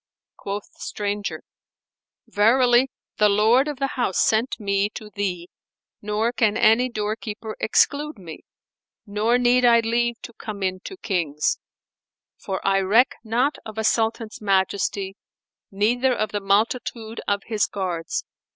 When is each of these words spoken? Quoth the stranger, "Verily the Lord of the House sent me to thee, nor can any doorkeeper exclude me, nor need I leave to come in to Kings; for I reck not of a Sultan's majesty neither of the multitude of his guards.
Quoth 0.35 0.67
the 0.73 0.79
stranger, 0.81 1.43
"Verily 2.25 2.89
the 3.17 3.29
Lord 3.29 3.67
of 3.67 3.77
the 3.77 3.85
House 4.01 4.17
sent 4.17 4.59
me 4.59 4.89
to 4.95 5.11
thee, 5.11 5.47
nor 6.01 6.31
can 6.33 6.57
any 6.57 6.89
doorkeeper 6.89 7.55
exclude 7.59 8.17
me, 8.17 8.39
nor 9.05 9.37
need 9.37 9.63
I 9.63 9.79
leave 9.81 10.19
to 10.23 10.33
come 10.33 10.63
in 10.63 10.79
to 10.85 10.97
Kings; 10.97 11.59
for 12.35 12.65
I 12.65 12.79
reck 12.79 13.13
not 13.23 13.59
of 13.63 13.77
a 13.77 13.83
Sultan's 13.83 14.41
majesty 14.41 15.17
neither 15.69 16.15
of 16.15 16.31
the 16.31 16.41
multitude 16.41 17.21
of 17.27 17.43
his 17.43 17.67
guards. 17.67 18.25